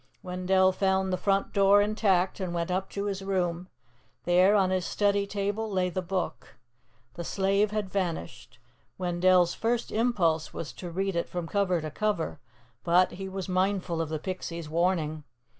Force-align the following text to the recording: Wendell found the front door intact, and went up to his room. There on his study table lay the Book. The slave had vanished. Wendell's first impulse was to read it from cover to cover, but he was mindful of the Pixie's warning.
Wendell 0.23 0.71
found 0.71 1.13
the 1.13 1.15
front 1.15 1.53
door 1.53 1.79
intact, 1.79 2.39
and 2.39 2.55
went 2.55 2.71
up 2.71 2.89
to 2.89 3.05
his 3.05 3.21
room. 3.21 3.69
There 4.23 4.55
on 4.55 4.71
his 4.71 4.83
study 4.83 5.27
table 5.27 5.69
lay 5.69 5.91
the 5.91 6.01
Book. 6.01 6.57
The 7.13 7.23
slave 7.23 7.69
had 7.69 7.87
vanished. 7.87 8.57
Wendell's 8.97 9.53
first 9.53 9.91
impulse 9.91 10.55
was 10.55 10.73
to 10.73 10.89
read 10.89 11.15
it 11.15 11.29
from 11.29 11.47
cover 11.47 11.81
to 11.81 11.91
cover, 11.91 12.39
but 12.83 13.11
he 13.11 13.29
was 13.29 13.47
mindful 13.47 14.01
of 14.01 14.09
the 14.09 14.17
Pixie's 14.17 14.67
warning. 14.67 15.23